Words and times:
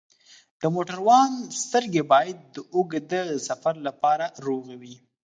د 0.61 0.63
موټروان 0.75 1.31
سترګې 1.63 2.03
باید 2.13 2.37
د 2.53 2.57
اوږده 2.75 3.21
سفر 3.47 3.75
لپاره 3.87 4.25
روغې 4.45 4.75
وي. 4.81 4.95